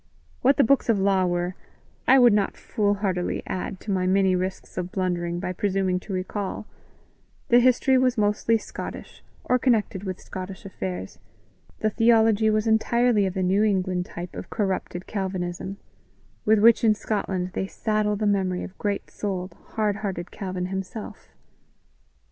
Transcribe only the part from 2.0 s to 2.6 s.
I would not